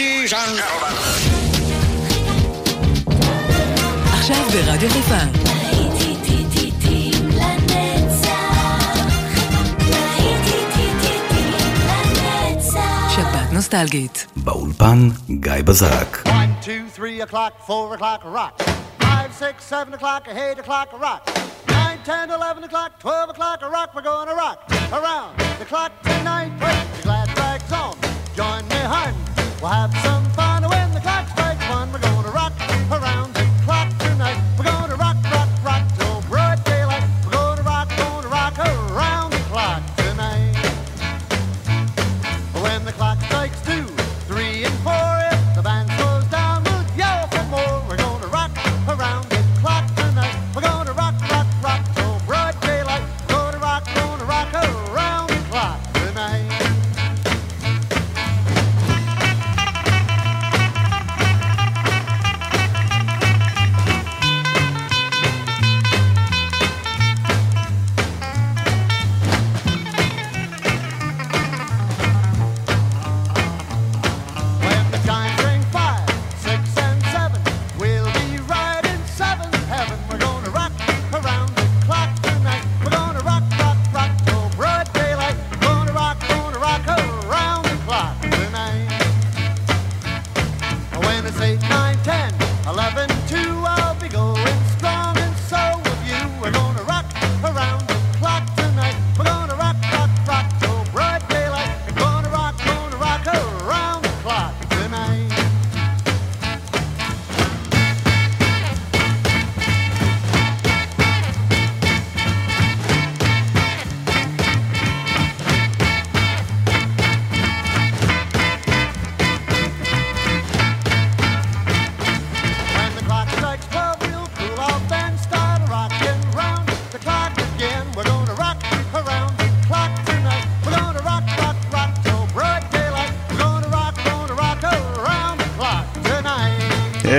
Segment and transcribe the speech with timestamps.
[0.00, 0.94] ladies and gentlemen.
[4.12, 5.50] עכשיו ברדיו חיפה.
[13.52, 14.26] נוסטלגית.
[14.36, 16.18] באולפן גיא בזק.
[16.26, 18.62] 1, 2, 3 o'clock, 4 o'clock, rock.
[19.00, 21.30] 5, 6, 7 o'clock, 8 o'clock, rock.
[21.68, 23.90] 9, 10, 11 o'clock, 12 o'clock, rock.
[23.94, 24.58] We're going to rock
[24.92, 26.52] around the clock tonight.
[26.60, 27.94] Put your glad rags on.
[28.36, 29.19] Join me, honey.
[29.60, 31.92] We'll have some fun when the clock strikes one.
[31.92, 32.52] We're gonna rock
[32.90, 33.29] around.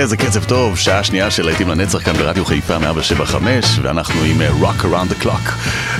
[0.02, 4.48] איזה קצב טוב, שעה שנייה של להיטים לנצח כאן ברדיו חיפה 175, ואנחנו עם אה,
[4.48, 5.52] Rock Around the Clock.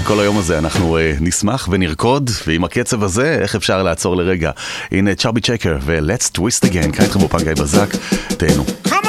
[0.04, 4.50] כל היום הזה אנחנו אה, נשמח ונרקוד, ועם הקצב הזה, איך אפשר לעצור לרגע?
[4.92, 7.88] הנה צ'אבי צ'קר ו-Let's Twist Again, כאן איתכם בפגי בזק,
[8.36, 8.64] תהנו.
[8.86, 9.01] Come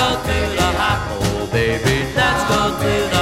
[0.00, 1.00] go to the hot.
[1.10, 3.19] Oh, hole, baby, let's go to the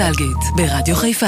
[0.00, 1.26] נוסטלגית, ברדיו חיפה.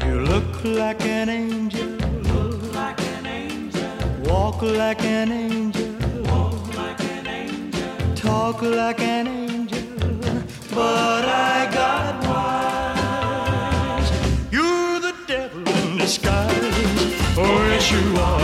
[0.00, 1.90] You look like an angel,
[4.28, 5.94] walk like an angel,
[8.24, 9.88] talk like an angel,
[10.76, 14.10] but I got wise.
[14.56, 16.78] You're the devil in disguise,
[17.42, 18.41] Oh, yes you are.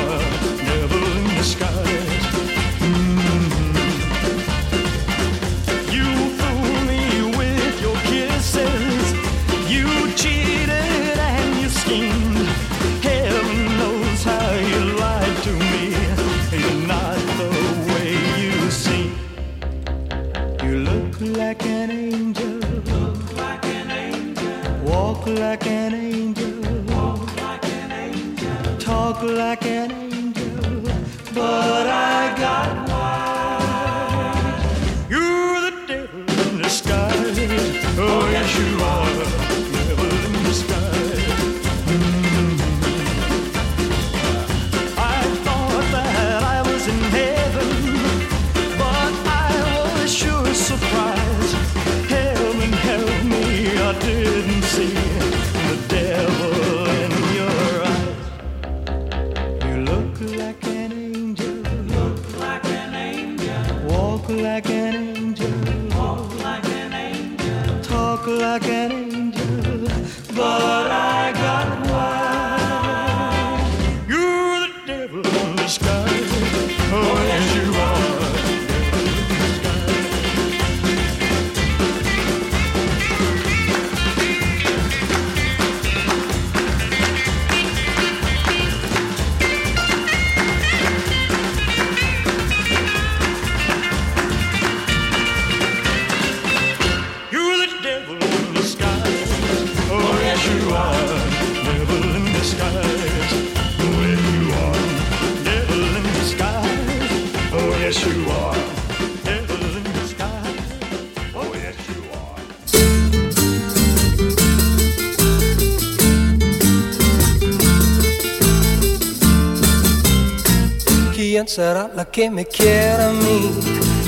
[121.59, 123.51] Quién será la que me quiera a mí?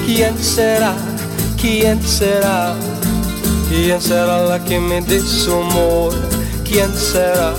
[0.07, 0.95] ¿Quién será?
[1.61, 2.77] ¿Quién será?
[3.69, 6.15] ¿Quién será la que me dé su amor?
[6.63, 7.53] ¿Quién será?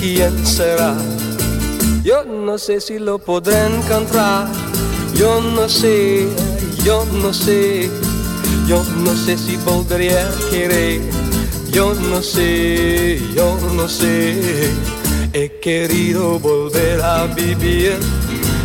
[0.00, 0.94] ¿Quién será?
[2.02, 4.48] Yo no sé si lo podré encontrar.
[5.14, 6.26] Yo no sé,
[6.82, 7.90] yo no sé.
[8.66, 11.02] Yo no sé si podría querer.
[11.70, 14.72] Yo no sé, yo no sé.
[15.34, 17.98] He querido volver a vivir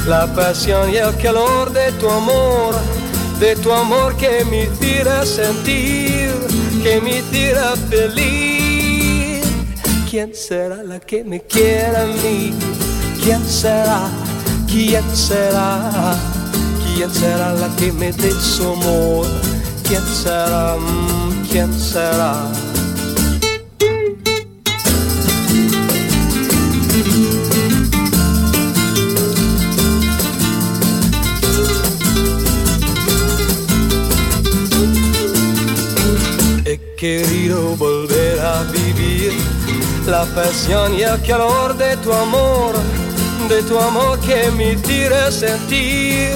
[0.07, 2.75] la pasión y el calor de tu amor,
[3.39, 6.31] de tu amor que me hiciera sentir,
[6.83, 9.43] que me hiciera feliz.
[10.09, 12.53] ¿Quién será la que me quiera a mí?
[13.23, 14.09] ¿Quién será?
[14.67, 16.15] ¿Quién será?
[16.95, 19.25] ¿Quién será la que me dé su amor?
[19.87, 20.75] ¿Quién será?
[20.77, 22.51] Mm, ¿Quién será?
[37.03, 39.33] Querido volver a vivir
[40.07, 42.75] la pasión y el calor de tu amor,
[43.49, 46.29] de tu amor que me hiciera sentir,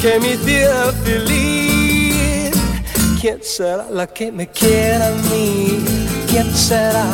[0.00, 2.56] que me hiciera feliz.
[3.20, 5.84] ¿Quién será la que me quiera a mí?
[6.30, 7.04] ¿Quién será?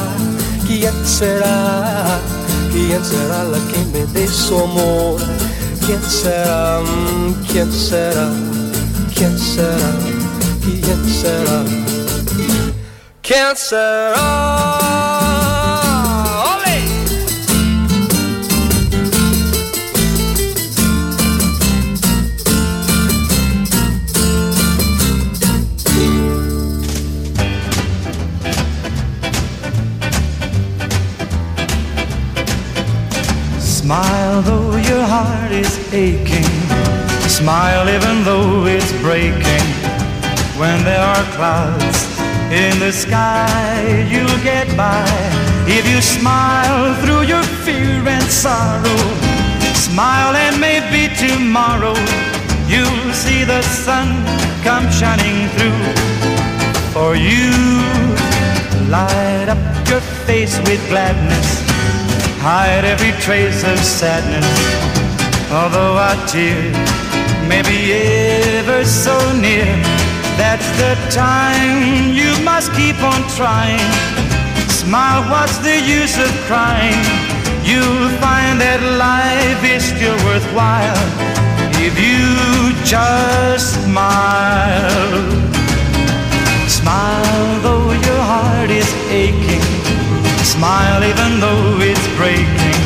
[0.65, 2.21] ¿Quién será?
[2.71, 5.21] ¿Quién será la que me dé su amor?
[5.85, 6.81] ¿Quién será?
[7.51, 8.31] ¿Quién será?
[9.17, 9.91] ¿Quién será?
[10.63, 10.85] ¿Quién será?
[10.85, 11.84] ¿Quién será?
[13.27, 14.19] Oh,
[16.47, 16.79] ¡Ole!
[33.59, 36.45] Smile though your heart is aching.
[37.27, 39.65] Smile even though it's breaking.
[40.59, 42.14] When there are clouds
[42.51, 45.07] in the sky, you'll get by.
[45.67, 49.03] If you smile through your fear and sorrow,
[49.75, 51.97] smile and maybe tomorrow
[52.67, 54.09] you'll see the sun
[54.63, 55.85] come shining through.
[56.93, 57.51] For you,
[58.91, 61.65] light up your face with gladness
[62.45, 64.45] hide every trace of sadness.
[65.51, 66.61] Although a tear
[67.49, 69.73] may be ever so near,
[70.37, 73.91] that's the time you must keep on trying.
[74.69, 76.99] Smile, what's the use of crying?
[77.65, 81.01] You'll find that life is still worthwhile
[81.81, 85.25] if you just smile.
[86.69, 89.65] Smile though your heart is aching.
[90.45, 92.81] Smile even though it's breaking.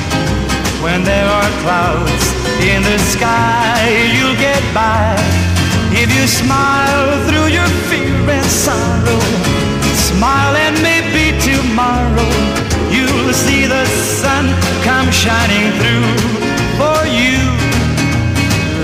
[0.82, 2.24] When there are clouds
[2.62, 3.82] in the sky,
[4.14, 5.27] you'll get by.
[6.18, 9.20] You smile through your fear and sorrow,
[9.94, 12.30] smile and maybe tomorrow
[12.90, 14.50] you'll see the sun
[14.82, 16.10] come shining through
[16.75, 17.38] for you.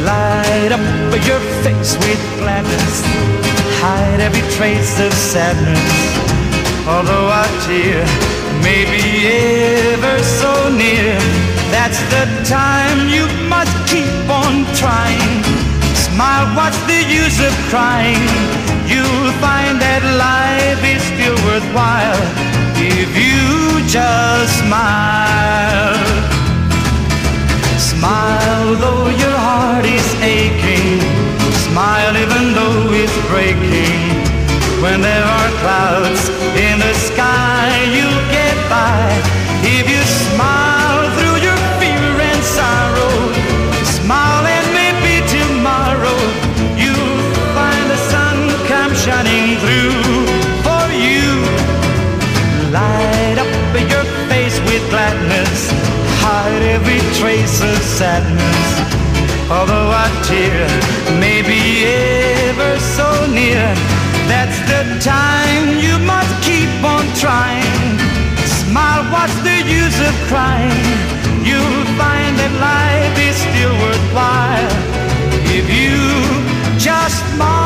[0.06, 0.84] Light up
[1.26, 3.02] your face with gladness,
[3.82, 5.90] hide every trace of sadness.
[6.86, 8.06] Although a tear
[8.62, 9.04] may be
[9.90, 11.18] ever so near,
[11.74, 15.33] that's the time you must keep on trying.
[16.14, 18.22] Smile, what's the use of crying?
[18.86, 22.22] You'll find that life is still worthwhile
[22.78, 25.98] if you just smile.
[27.82, 31.02] Smile though your heart is aching.
[31.66, 33.98] Smile even though it's breaking.
[34.86, 38.23] When there are clouds in the sky, you'll
[57.44, 58.68] trace of sadness.
[59.50, 60.66] Although a tear
[61.20, 63.64] may be ever so near,
[64.30, 67.98] that's the time you must keep on trying.
[68.60, 70.88] Smile, what's the use of crying?
[71.44, 74.72] You'll find that life is still worthwhile
[75.58, 75.98] if you
[76.78, 77.63] just smile.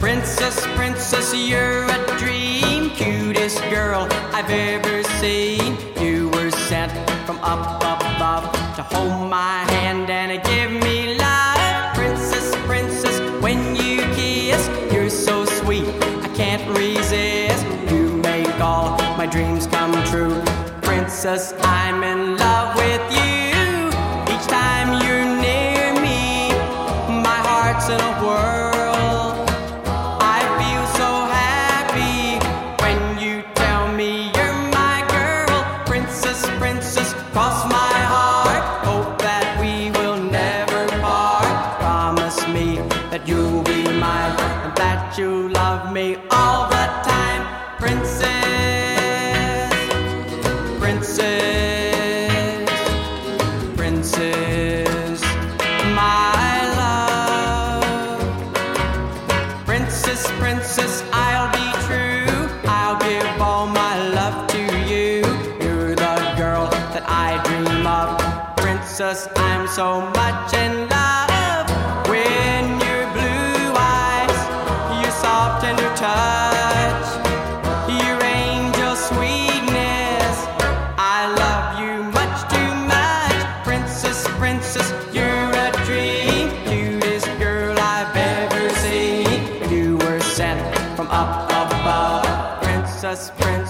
[0.00, 4.02] Princess, princess, you're a dream, cutest girl
[4.36, 5.76] I've ever seen.
[6.04, 6.92] You were sent
[7.26, 7.62] from up
[8.00, 8.44] above
[8.76, 9.53] to hold my
[21.25, 21.64] Princess,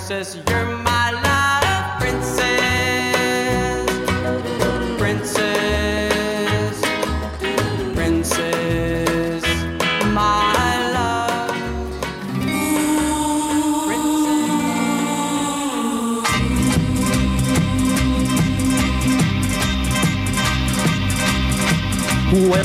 [0.07, 1.24] Princess, you're my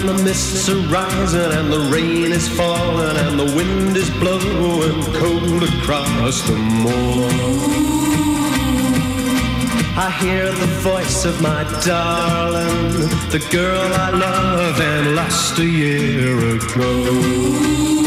[0.01, 5.03] When the mists are rising and the rain is falling and the wind is blowing
[5.13, 7.29] cold across the moor.
[9.99, 16.57] I hear the voice of my darling, the girl I love and lost a year
[16.57, 18.00] ago.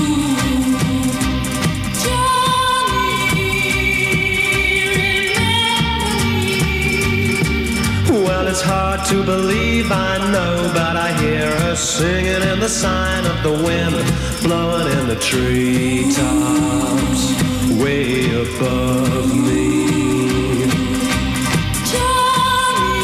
[8.64, 13.52] Hard to believe, I know, but I hear her singing in the sign of the
[13.52, 13.96] wind,
[14.42, 17.24] blowing in the treetops,
[17.82, 19.64] way above me.
[21.92, 23.04] Johnny,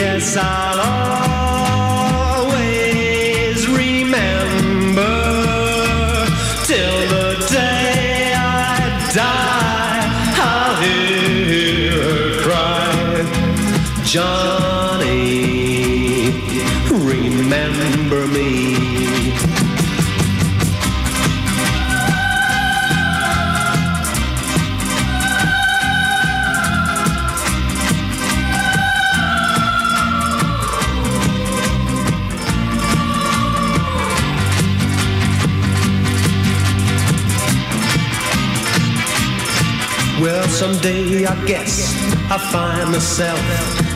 [0.00, 0.65] Yes, I'll
[40.56, 41.92] someday I guess
[42.30, 43.38] I'll find myself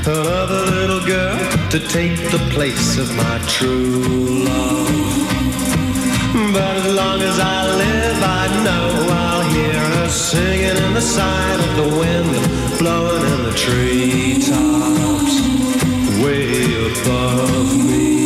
[0.07, 1.39] another little girl
[1.71, 4.89] to take the place of my true love.
[6.53, 11.61] But as long as I live, I know I'll hear her singing in the sign
[11.61, 15.37] of the wind, blowing in the treetops,
[16.23, 16.45] way
[16.93, 18.20] above me.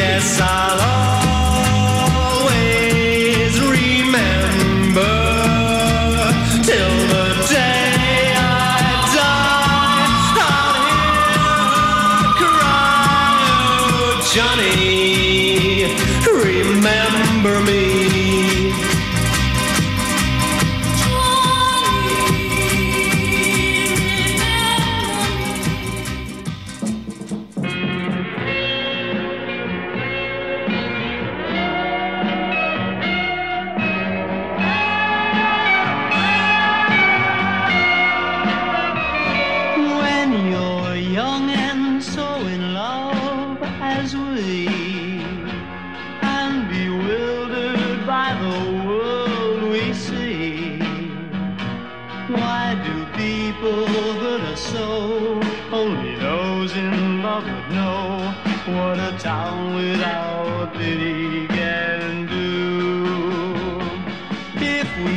[0.00, 1.09] Yes, I'll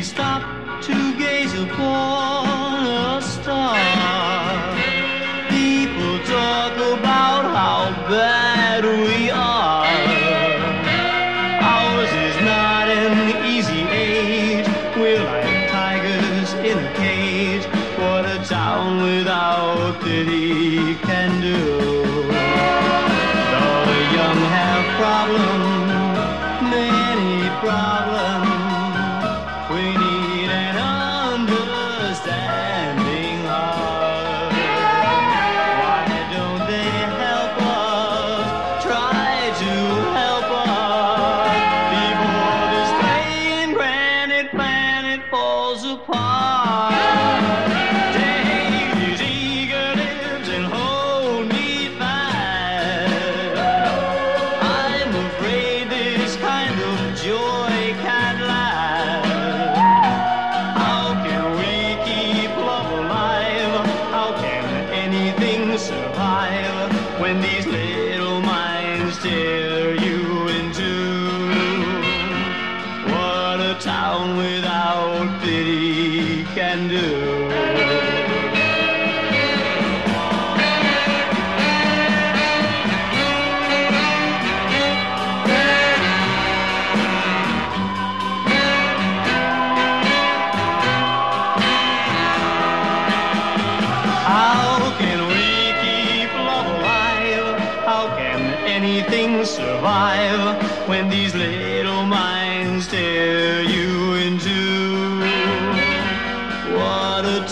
[0.04, 3.78] stop to gaze upon a star,
[5.50, 8.42] people talk about how bad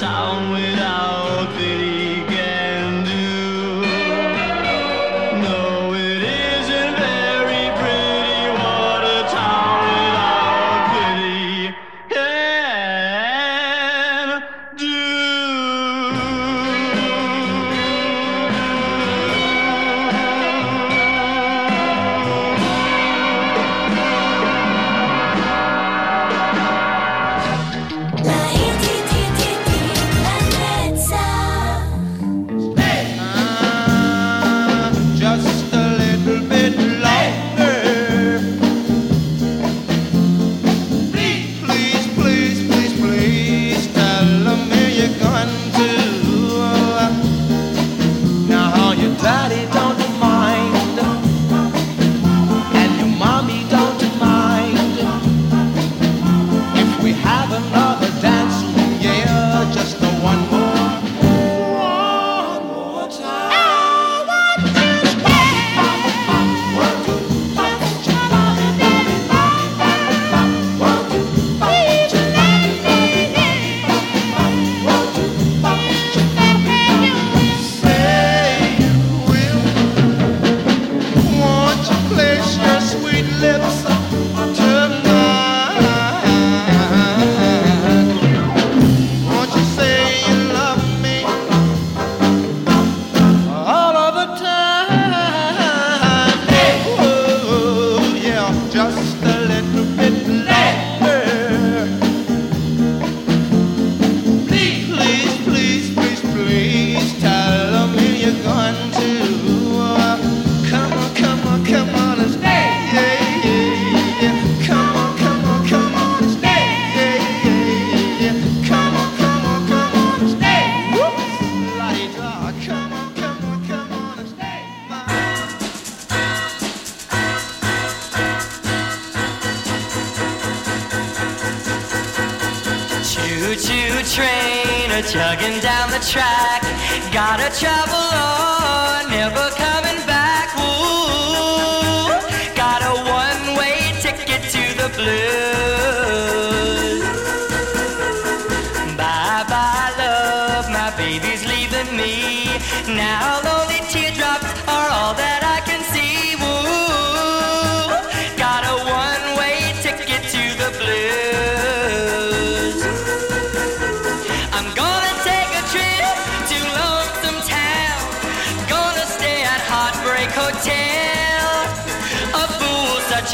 [0.01, 0.80] town with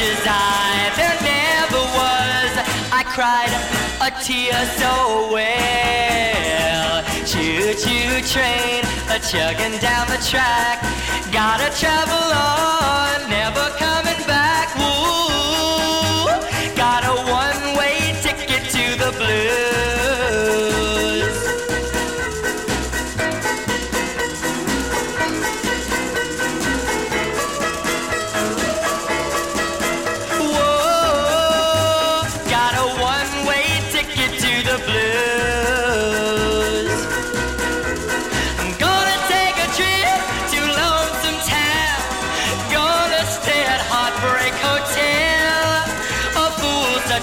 [0.00, 2.52] as I there never was.
[2.94, 3.50] I cried
[3.98, 7.02] a tear so well.
[7.26, 10.82] Choo-choo train, a chugging down the track.
[11.32, 14.68] Gotta travel on, never coming back.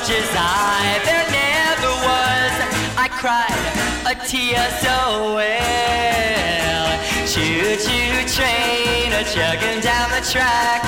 [0.10, 2.54] as I there never was.
[2.96, 3.65] I cried
[4.06, 6.88] a tear so well.
[7.26, 10.84] Choo choo train a chugging down the track.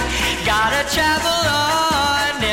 [0.45, 2.46] Gotta travel on.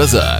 [0.00, 0.39] Bazar.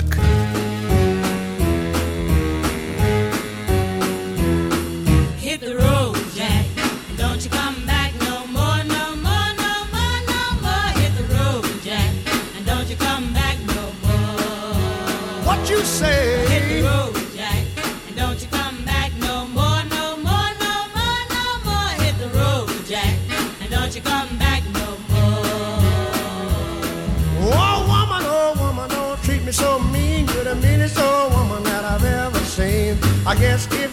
[33.40, 33.89] guess if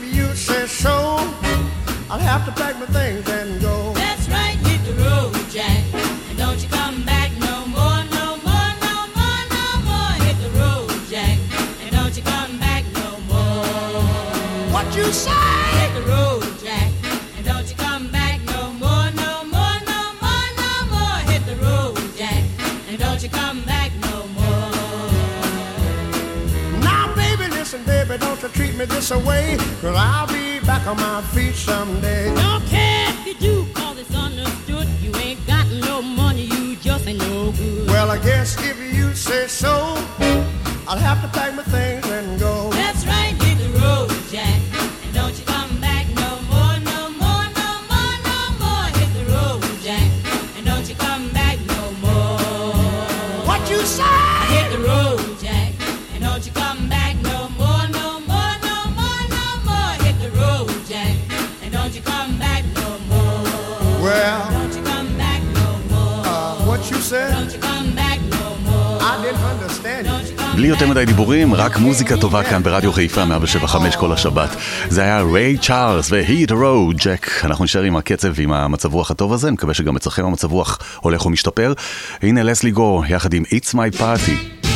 [71.67, 74.49] רק מוזיקה טובה כאן ברדיו חיפה 175 כל השבת.
[74.89, 77.27] זה היה ריי צ'ארלס ו-Hit Road, ג'ק.
[77.43, 81.25] אנחנו נשאר עם הקצב ועם המצב רוח הטוב הזה, מקווה שגם אצלכם המצב רוח הולך
[81.25, 81.73] ומשתפר.
[82.21, 84.66] הנה לסלי גו, יחד עם It's My Party.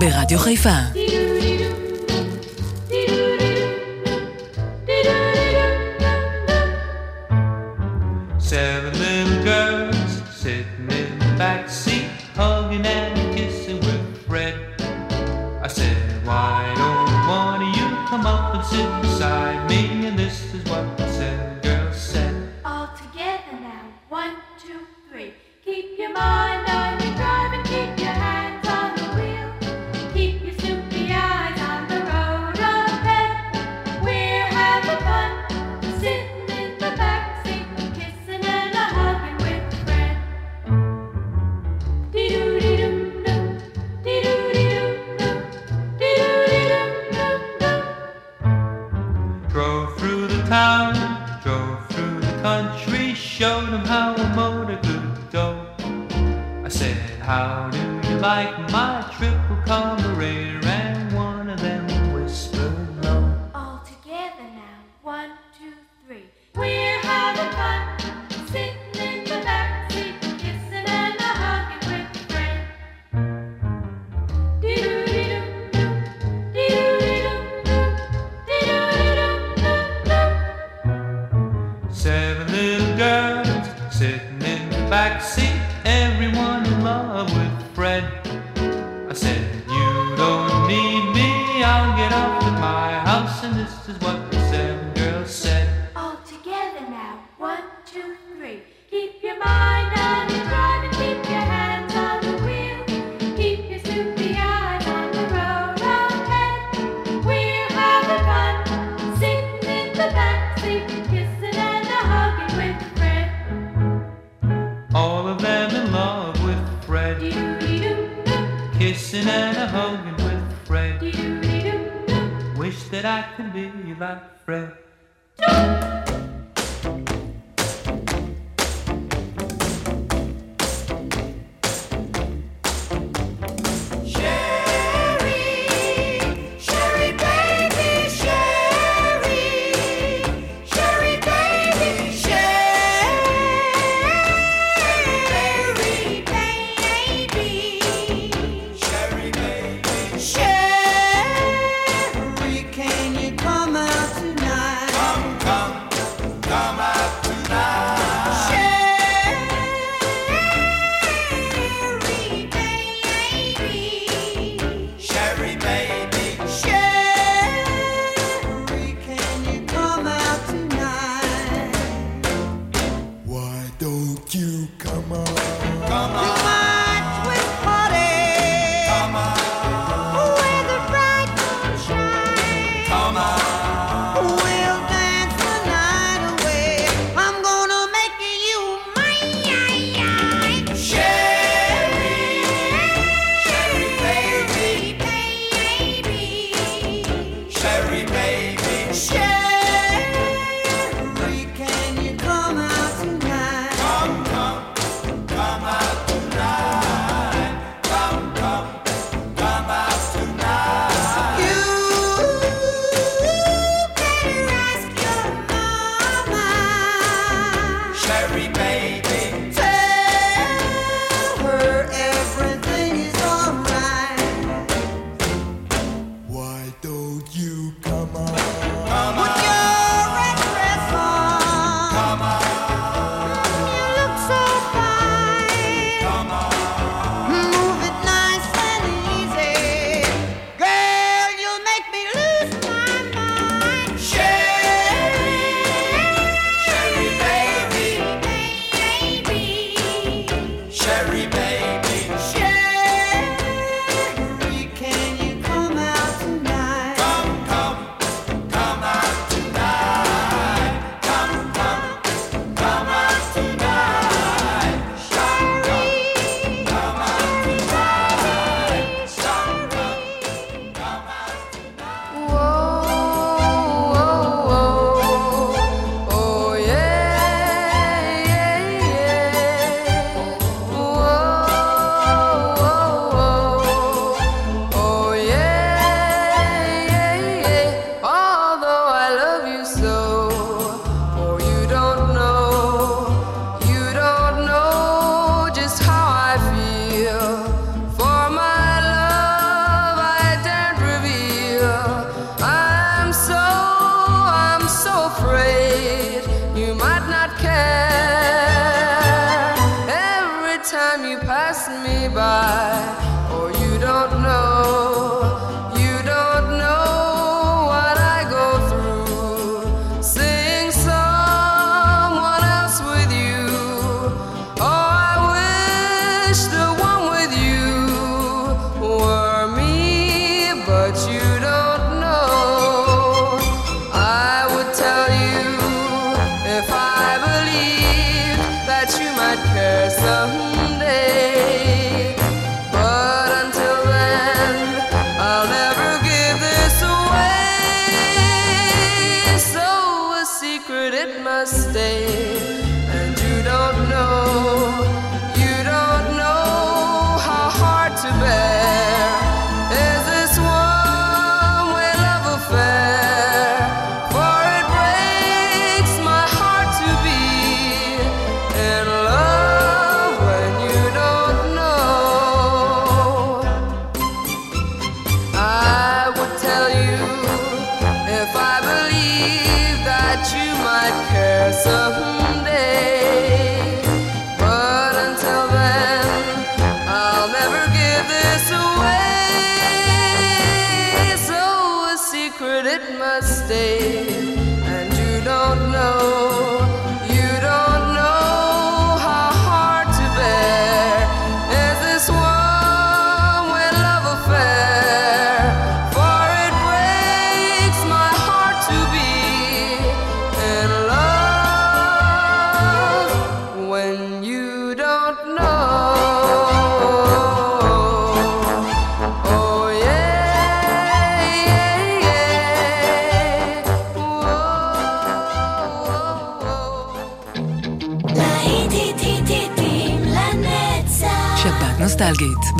[0.00, 0.78] ברדיו חיפה.
[50.50, 50.94] town,
[51.44, 55.64] drove through the country, showed him how a motor could go.
[56.64, 60.39] I said, How do you like my triple comrade?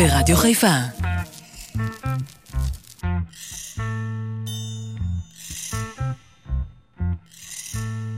[0.00, 0.74] ברדיו חיפה.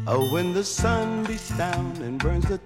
[0.06, 2.58] Oh, when the sun beats down and burns the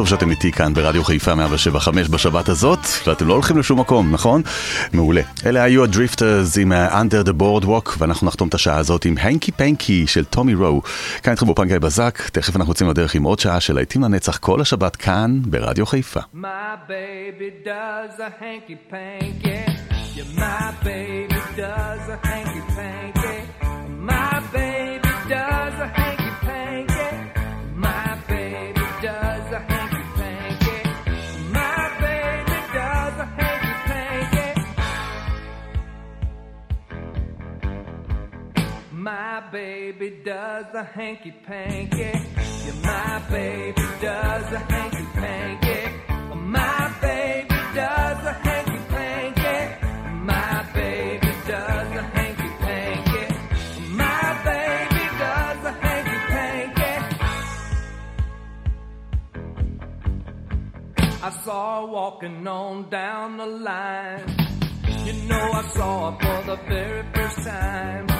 [0.00, 4.42] טוב שאתם איתי כאן ברדיו חיפה 175 בשבת הזאת, ואתם לא הולכים לשום מקום, נכון?
[4.92, 5.20] מעולה.
[5.46, 10.06] אלה היו הדריפטרס עם Under the Boardwalk, ואנחנו נחתום את השעה הזאת עם הנקי פנקי
[10.06, 10.82] של טומי רו.
[11.22, 14.60] כאן איתכם בפנקאי בזק, תכף אנחנו יוצאים לדרך עם עוד שעה של להיטים לנצח כל
[14.60, 16.20] השבת כאן ברדיו חיפה.
[16.34, 19.64] My baby does a hanky panky,
[20.16, 22.59] yeah, my baby does a hanky
[39.10, 41.98] My baby does a hanky panky.
[41.98, 45.80] Yeah, my baby does a hanky panky.
[46.36, 49.86] My baby does a hanky panky.
[50.30, 53.24] My baby does a hanky panky.
[53.96, 56.94] My baby does a hanky panky.
[61.20, 64.36] I saw her walking on down the line.
[65.04, 68.19] You know I saw her for the very first time.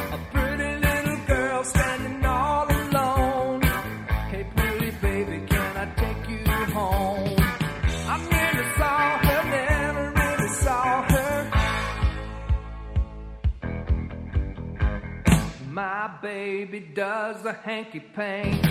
[15.70, 18.68] My baby does a hanky panky.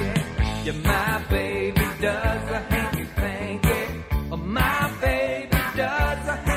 [0.64, 4.04] Yeah, my baby does a hanky panky.
[4.32, 6.49] Oh, my baby does a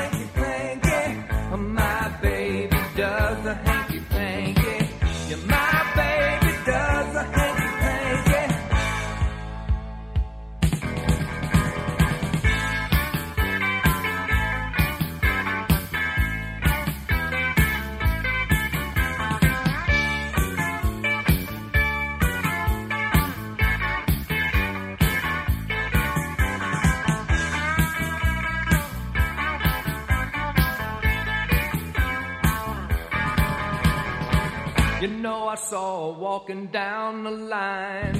[35.53, 38.15] I saw her walking down the line.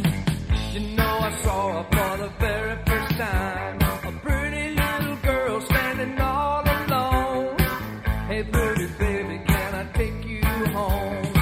[0.72, 3.82] You know I saw her for the very first time.
[3.82, 7.58] A pretty little girl standing all alone.
[8.28, 10.44] Hey, pretty baby, can I take you
[10.78, 11.34] home?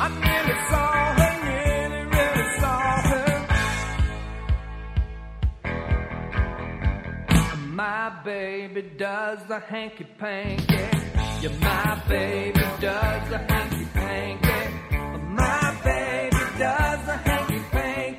[0.00, 3.28] I nearly saw her, really, really saw her.
[7.74, 10.88] My baby does the hanky panky.
[11.42, 14.67] Yeah, my baby does the hanky panky.
[15.84, 18.17] Baby does the hanky panky.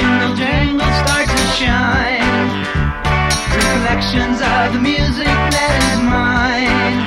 [0.00, 2.24] Jingle jangle start to shine.
[3.52, 6.98] Reflections of the music that is mine.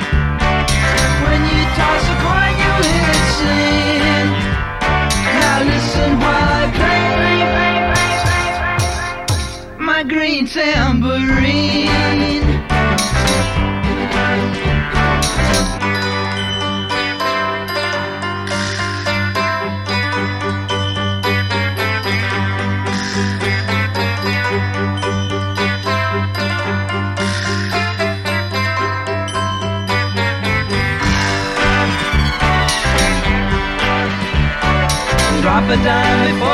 [1.24, 4.28] When you toss a coin, you hear it sing.
[5.40, 7.04] Now listen while I play
[9.78, 11.94] my green tambourine.
[35.82, 36.53] Dime before